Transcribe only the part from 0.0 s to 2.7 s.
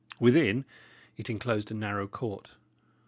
Within, it enclosed a narrow court.